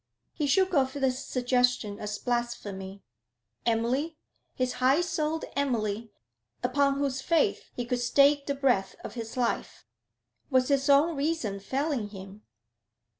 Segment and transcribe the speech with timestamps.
[0.33, 3.03] He shook off this suggestion as blasphemy.
[3.67, 4.17] Emily?
[4.55, 6.11] His high souled Emily,
[6.63, 9.85] upon whose faith he would stake the breath of his life?
[10.49, 12.41] Was his own reason failing him?